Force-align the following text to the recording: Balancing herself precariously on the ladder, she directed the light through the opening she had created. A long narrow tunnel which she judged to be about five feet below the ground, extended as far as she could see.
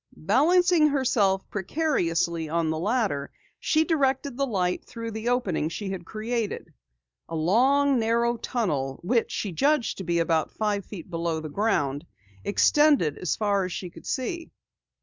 Balancing 0.17 0.87
herself 0.87 1.47
precariously 1.51 2.49
on 2.49 2.71
the 2.71 2.79
ladder, 2.79 3.31
she 3.59 3.83
directed 3.85 4.35
the 4.35 4.47
light 4.47 4.83
through 4.83 5.11
the 5.11 5.29
opening 5.29 5.69
she 5.69 5.91
had 5.91 6.07
created. 6.07 6.73
A 7.29 7.35
long 7.35 7.99
narrow 7.99 8.37
tunnel 8.37 8.99
which 9.03 9.29
she 9.29 9.51
judged 9.51 9.99
to 9.99 10.03
be 10.03 10.17
about 10.17 10.55
five 10.57 10.87
feet 10.87 11.11
below 11.11 11.39
the 11.39 11.49
ground, 11.49 12.07
extended 12.43 13.19
as 13.19 13.35
far 13.35 13.63
as 13.63 13.73
she 13.73 13.91
could 13.91 14.07
see. 14.07 14.49